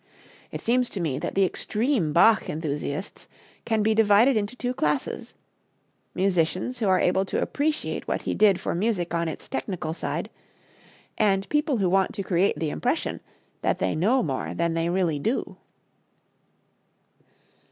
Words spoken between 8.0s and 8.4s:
what he